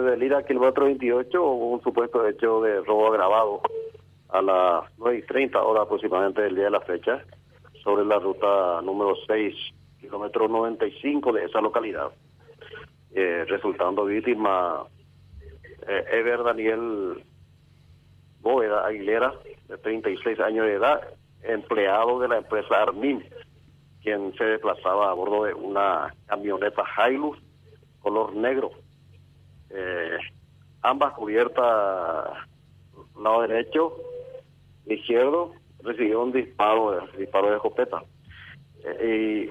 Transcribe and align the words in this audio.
del 0.00 0.22
ir 0.22 0.34
al 0.34 0.44
kilómetro 0.44 0.84
28 0.86 1.42
hubo 1.42 1.70
un 1.70 1.82
supuesto 1.82 2.26
hecho 2.26 2.60
de 2.60 2.80
robo 2.82 3.08
agravado 3.08 3.60
a 4.28 4.42
las 4.42 4.84
9 4.98 5.18
y 5.18 5.22
30 5.22 5.62
horas 5.62 5.84
aproximadamente 5.84 6.42
del 6.42 6.56
día 6.56 6.64
de 6.64 6.70
la 6.70 6.80
fecha 6.80 7.24
sobre 7.82 8.04
la 8.04 8.18
ruta 8.18 8.80
número 8.82 9.14
6, 9.26 9.54
kilómetro 10.00 10.48
95 10.48 11.32
de 11.32 11.44
esa 11.44 11.60
localidad, 11.60 12.10
eh, 13.14 13.44
resultando 13.46 14.06
víctima 14.06 14.84
eh, 15.86 16.04
Ever 16.12 16.42
Daniel 16.42 17.22
Bóveda 18.40 18.86
Aguilera, 18.86 19.34
de 19.68 19.78
36 19.78 20.40
años 20.40 20.66
de 20.66 20.74
edad, 20.74 21.00
empleado 21.42 22.18
de 22.20 22.28
la 22.28 22.38
empresa 22.38 22.82
Armin, 22.82 23.24
quien 24.02 24.34
se 24.36 24.44
desplazaba 24.44 25.10
a 25.10 25.14
bordo 25.14 25.44
de 25.44 25.54
una 25.54 26.14
camioneta 26.26 26.82
Hilux 26.98 27.38
color 28.00 28.34
negro. 28.34 28.83
Eh, 29.74 30.18
ambas 30.82 31.12
cubiertas 31.14 32.30
lado 33.20 33.42
derecho, 33.42 33.96
izquierdo, 34.86 35.52
recibió 35.82 36.22
un 36.22 36.32
disparo, 36.32 37.06
disparo 37.16 37.50
de 37.50 37.56
escopeta. 37.56 38.02
Eh, 38.84 39.50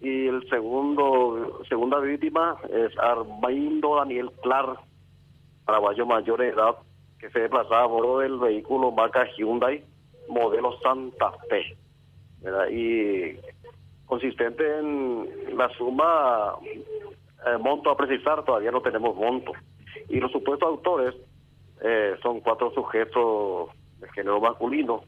y, 0.00 0.08
y 0.08 0.28
el 0.28 0.48
segundo, 0.48 1.62
segunda 1.68 1.98
víctima 2.00 2.56
es 2.70 2.96
Armando 2.98 3.96
Daniel 3.96 4.30
Clark, 4.42 4.80
paraguayo 5.64 6.06
mayor 6.06 6.40
de 6.40 6.48
edad, 6.48 6.76
que 7.18 7.30
se 7.30 7.40
desplazaba 7.40 7.82
a 7.82 7.86
bordo 7.86 8.18
del 8.20 8.38
vehículo 8.38 8.90
marca 8.92 9.26
Hyundai, 9.36 9.82
modelo 10.28 10.78
Santa 10.80 11.32
Fe. 11.48 11.76
Y 12.70 13.36
consistente 14.04 14.78
en 14.78 15.56
la 15.56 15.68
suma, 15.70 16.54
eh, 17.44 17.58
monto 17.58 17.90
a 17.90 17.96
precisar, 17.96 18.44
todavía 18.44 18.70
no 18.70 18.80
tenemos 18.80 19.14
monto. 19.16 19.52
Y 20.08 20.20
los 20.20 20.30
supuestos 20.32 20.68
autores 20.68 21.14
eh, 21.82 22.16
son 22.22 22.40
cuatro 22.40 22.72
sujetos 22.72 23.70
de 23.98 24.08
género 24.10 24.40
masculino, 24.40 25.02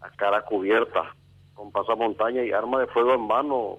a 0.00 0.10
cara 0.10 0.42
cubierta, 0.42 1.14
con 1.54 1.72
pasamontaña 1.72 2.42
y 2.42 2.52
arma 2.52 2.80
de 2.80 2.86
fuego 2.88 3.14
en 3.14 3.26
mano, 3.26 3.78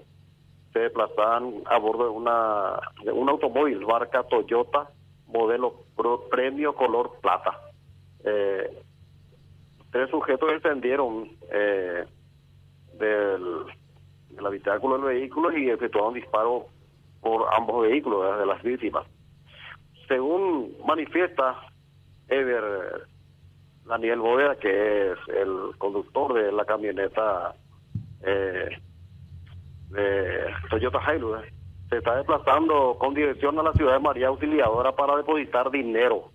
se 0.73 0.79
desplazaban 0.79 1.63
a 1.65 1.77
bordo 1.77 2.05
de 2.05 2.09
una 2.11 2.79
de 3.03 3.11
un 3.11 3.27
automóvil 3.29 3.85
marca 3.85 4.23
Toyota 4.23 4.89
modelo 5.31 5.85
premio 6.29 6.75
color 6.75 7.19
plata. 7.21 7.59
Eh, 8.23 8.83
tres 9.91 10.09
sujetos 10.09 10.51
descendieron 10.51 11.29
eh, 11.51 12.05
del, 12.93 13.65
del 14.29 14.45
habitáculo 14.45 14.97
del 14.97 15.19
vehículo 15.19 15.57
y 15.57 15.69
efectuaron 15.69 16.13
disparos 16.13 16.63
por 17.21 17.47
ambos 17.53 17.83
vehículos 17.83 18.39
de 18.39 18.45
las 18.45 18.61
víctimas. 18.63 19.05
Según 20.07 20.75
manifiesta 20.85 21.55
Ever 22.27 23.07
Daniel 23.85 24.19
Bóveda, 24.19 24.55
que 24.55 25.11
es 25.11 25.17
el 25.29 25.77
conductor 25.77 26.33
de 26.33 26.51
la 26.51 26.65
camioneta 26.65 27.53
eh, 28.21 28.77
de 29.89 30.45
Toyota 30.69 30.99
Hilux, 31.13 31.47
se 31.89 31.97
está 31.97 32.15
desplazando 32.15 32.95
con 32.97 33.13
dirección 33.13 33.59
a 33.59 33.63
la 33.63 33.73
ciudad 33.73 33.93
de 33.93 33.99
María 33.99 34.27
Auxiliadora 34.27 34.93
para 34.93 35.17
depositar 35.17 35.69
dinero. 35.71 36.31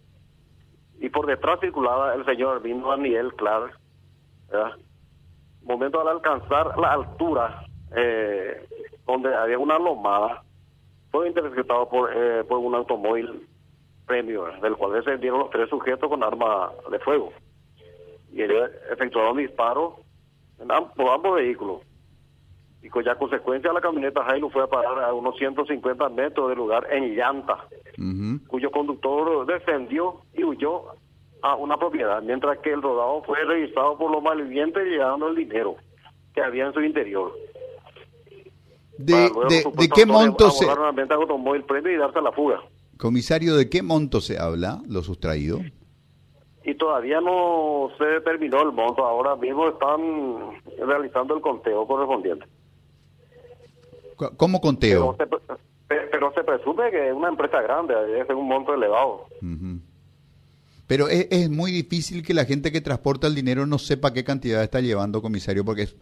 Y 1.00 1.08
por 1.08 1.26
detrás 1.26 1.60
circulaba 1.60 2.14
el 2.14 2.24
señor 2.24 2.62
Vino 2.62 2.90
Daniel 2.90 3.32
Clark. 3.34 3.78
Momento 5.62 6.00
al 6.00 6.08
alcanzar 6.08 6.78
la 6.78 6.92
altura 6.92 7.64
eh, 7.96 8.68
donde 9.06 9.34
había 9.34 9.58
una 9.58 9.78
lomada, 9.78 10.42
fue 11.10 11.28
interceptado 11.28 11.88
por, 11.88 12.10
eh, 12.14 12.44
por 12.44 12.58
un 12.58 12.74
automóvil 12.74 13.46
premio, 14.06 14.46
del 14.62 14.76
cual 14.76 14.92
descendieron 14.92 15.40
los 15.40 15.50
tres 15.50 15.68
sujetos 15.68 16.08
con 16.08 16.22
arma 16.22 16.70
de 16.90 16.98
fuego. 17.00 17.32
Y 18.32 18.42
ellos 18.42 18.70
efectuaron 18.90 19.36
disparos 19.38 19.94
en 20.60 20.68
por 20.68 21.08
ambos 21.08 21.36
vehículos 21.36 21.82
y 22.86 22.88
cuya 22.88 23.16
consecuencia 23.16 23.72
la 23.72 23.80
camioneta 23.80 24.22
Jailo 24.22 24.48
fue 24.48 24.62
a 24.62 24.68
parar 24.68 25.02
a 25.02 25.12
unos 25.12 25.36
150 25.36 26.08
metros 26.10 26.48
del 26.48 26.58
lugar 26.58 26.86
en 26.90 27.16
llanta, 27.16 27.66
cuyo 28.46 28.70
conductor 28.70 29.44
descendió 29.44 30.20
y 30.34 30.44
huyó 30.44 30.84
a 31.42 31.56
una 31.56 31.76
propiedad, 31.76 32.22
mientras 32.22 32.58
que 32.58 32.72
el 32.72 32.82
rodado 32.82 33.22
fue 33.24 33.44
revisado 33.44 33.98
por 33.98 34.10
los 34.12 34.22
malvivientes 34.22 34.84
llevando 34.84 35.28
el 35.28 35.34
dinero 35.34 35.76
que 36.32 36.42
había 36.42 36.66
en 36.66 36.74
su 36.74 36.80
interior. 36.80 37.32
¿De, 38.98 39.30
de, 39.48 39.88
qué 39.94 40.06
monto 40.06 40.50
se...? 40.50 40.66
automóvil 40.66 41.64
y 41.84 41.96
darse 41.96 42.20
la 42.20 42.32
fuga. 42.32 42.60
Comisario, 42.98 43.56
¿de 43.56 43.68
qué 43.68 43.82
monto 43.82 44.20
se 44.20 44.38
habla, 44.38 44.80
lo 44.88 45.02
sustraído? 45.02 45.60
Y 46.64 46.74
todavía 46.74 47.20
no 47.20 47.90
se 47.98 48.04
determinó 48.04 48.62
el 48.62 48.72
monto, 48.72 49.04
ahora 49.04 49.36
mismo 49.36 49.68
están 49.68 50.00
realizando 50.84 51.36
el 51.36 51.40
conteo 51.40 51.86
correspondiente. 51.86 52.46
¿Cómo 54.36 54.60
conteo? 54.60 55.16
Pero 55.88 56.32
se, 56.34 56.42
presume 56.42 56.90
que 56.90 57.08
es 57.08 57.14
una 57.14 57.28
empresa 57.28 57.60
grande, 57.60 57.94
es 58.20 58.28
un 58.30 58.48
monto 58.48 58.74
elevado. 58.74 59.26
Pero 60.86 61.08
es, 61.08 61.50
muy 61.50 61.70
difícil 61.70 62.24
que 62.24 62.34
la 62.34 62.44
gente 62.44 62.72
que 62.72 62.80
transporta 62.80 63.26
el 63.26 63.34
dinero 63.34 63.66
no 63.66 63.78
sepa 63.78 64.12
qué 64.12 64.24
cantidad 64.24 64.62
está 64.62 64.80
llevando, 64.80 65.20
comisario, 65.20 65.64
porque 65.64 65.82
es, 65.82 65.96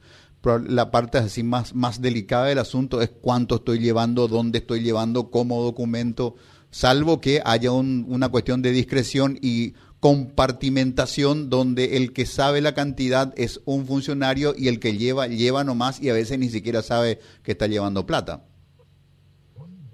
la 0.69 0.91
parte 0.91 1.19
así 1.19 1.43
más, 1.43 1.75
más 1.75 2.00
delicada 2.00 2.47
del 2.47 2.59
asunto 2.59 3.00
es 3.00 3.10
cuánto 3.10 3.56
estoy 3.56 3.78
llevando, 3.78 4.28
dónde 4.28 4.59
estoy 4.59 4.81
llevando, 4.81 5.31
cómo 5.31 5.62
documento, 5.62 6.34
salvo 6.71 7.21
que 7.21 7.41
haya 7.44 7.71
una 7.72 8.28
cuestión 8.28 8.62
de 8.62 8.71
discreción 8.71 9.38
y 9.41 9.75
compartimentación 10.00 11.49
donde 11.49 11.97
el 11.97 12.12
que 12.12 12.27
sabe 12.27 12.60
la 12.60 12.75
cantidad 12.75 13.32
es 13.38 13.62
un 13.65 13.87
funcionario 13.87 14.53
y 14.55 14.69
el 14.69 14.78
que 14.78 14.99
lleva, 14.99 15.28
lleva 15.28 15.65
nomás 15.65 16.03
y 16.03 16.10
a 16.10 16.12
veces 16.12 16.38
ni 16.38 16.49
siquiera 16.49 16.82
sabe 16.82 17.21
que 17.43 17.53
está 17.53 17.66
llevando 17.66 18.05
plata. 18.05 18.43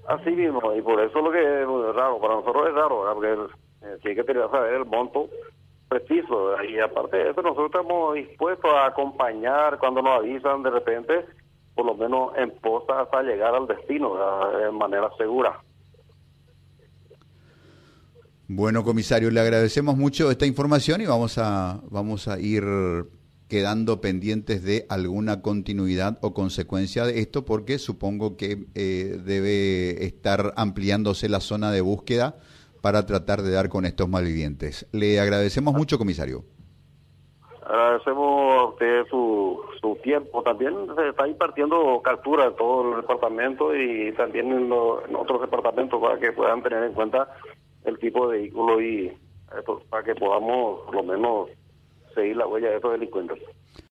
Así 0.08 0.30
mismo, 0.30 0.60
y 0.74 0.82
por 0.82 1.00
eso 1.00 1.20
lo 1.20 1.30
que 1.30 1.38
es 1.38 1.94
raro, 1.94 2.20
para 2.20 2.34
nosotros 2.34 2.68
es 2.68 2.74
raro, 2.74 3.04
porque 3.14 3.32
eh, 3.82 3.96
sí 4.02 4.08
hay 4.08 4.14
que 4.16 4.24
tener 4.24 4.50
saber 4.50 4.74
el 4.74 4.84
monto 4.84 5.28
preciso, 5.90 6.62
y 6.62 6.78
aparte 6.78 7.16
de 7.16 7.30
eso 7.30 7.42
nosotros 7.42 7.66
estamos 7.66 8.14
dispuestos 8.14 8.70
a 8.72 8.86
acompañar 8.86 9.76
cuando 9.78 10.00
nos 10.00 10.20
avisan 10.20 10.62
de 10.62 10.70
repente, 10.70 11.26
por 11.74 11.84
lo 11.84 11.94
menos 11.96 12.30
en 12.36 12.52
posta 12.60 13.00
hasta 13.00 13.22
llegar 13.22 13.54
al 13.56 13.66
destino 13.66 14.14
de 14.56 14.70
manera 14.70 15.10
segura. 15.18 15.60
Bueno, 18.46 18.84
comisario, 18.84 19.30
le 19.32 19.40
agradecemos 19.40 19.96
mucho 19.96 20.30
esta 20.30 20.46
información 20.46 21.00
y 21.00 21.06
vamos 21.06 21.38
a, 21.38 21.80
vamos 21.90 22.28
a 22.28 22.38
ir 22.38 22.64
quedando 23.48 24.00
pendientes 24.00 24.62
de 24.62 24.86
alguna 24.88 25.42
continuidad 25.42 26.18
o 26.22 26.34
consecuencia 26.34 27.04
de 27.04 27.18
esto, 27.18 27.44
porque 27.44 27.78
supongo 27.80 28.36
que 28.36 28.66
eh, 28.76 29.20
debe 29.24 30.04
estar 30.04 30.52
ampliándose 30.56 31.28
la 31.28 31.40
zona 31.40 31.72
de 31.72 31.80
búsqueda 31.80 32.36
para 32.80 33.06
tratar 33.06 33.42
de 33.42 33.52
dar 33.52 33.68
con 33.68 33.84
estos 33.84 34.08
malvivientes. 34.08 34.86
Le 34.92 35.20
agradecemos 35.20 35.74
mucho, 35.74 35.98
comisario. 35.98 36.44
Agradecemos 37.64 38.54
a 38.54 38.64
usted 38.64 39.06
su, 39.08 39.60
su 39.80 39.96
tiempo. 40.02 40.42
También 40.42 40.74
se 40.96 41.08
está 41.08 41.28
impartiendo 41.28 42.00
captura 42.02 42.46
en 42.46 42.56
todo 42.56 42.90
el 42.90 43.00
departamento 43.02 43.76
y 43.76 44.12
también 44.12 44.50
en, 44.52 44.64
en 44.64 45.16
otros 45.16 45.40
departamentos 45.40 46.00
para 46.00 46.18
que 46.18 46.32
puedan 46.32 46.62
tener 46.62 46.82
en 46.84 46.94
cuenta 46.94 47.28
el 47.84 47.98
tipo 47.98 48.28
de 48.28 48.38
vehículo 48.38 48.80
y 48.80 49.06
eh, 49.06 49.18
para 49.88 50.02
que 50.02 50.14
podamos 50.14 50.80
por 50.86 50.94
lo 50.96 51.02
menos 51.02 51.48
seguir 52.14 52.36
la 52.36 52.46
huella 52.46 52.70
de 52.70 52.76
estos 52.76 52.92
delincuentes. 52.92 53.38